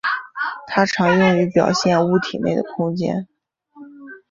[0.65, 3.27] 它常用于表现物体内的空间。